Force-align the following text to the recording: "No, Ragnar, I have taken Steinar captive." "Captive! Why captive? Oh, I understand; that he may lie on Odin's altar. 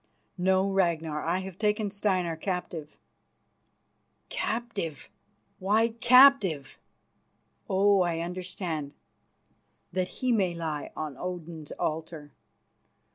"No, 0.39 0.67
Ragnar, 0.67 1.21
I 1.23 1.41
have 1.41 1.59
taken 1.59 1.91
Steinar 1.91 2.35
captive." 2.35 2.97
"Captive! 4.29 5.11
Why 5.59 5.89
captive? 5.89 6.79
Oh, 7.69 8.01
I 8.01 8.21
understand; 8.21 8.95
that 9.93 10.07
he 10.07 10.31
may 10.31 10.55
lie 10.55 10.91
on 10.95 11.17
Odin's 11.19 11.71
altar. 11.73 12.31